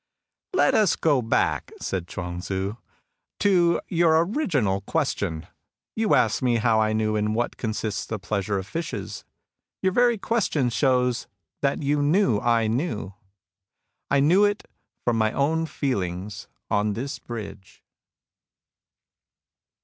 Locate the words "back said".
1.21-2.07